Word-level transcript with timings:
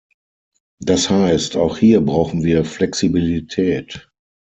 Das 0.79 1.11
heißt, 1.11 1.57
auch 1.57 1.77
hier 1.77 2.01
brauchen 2.01 2.43
wir 2.43 2.65
Flexibilität. 2.65 4.09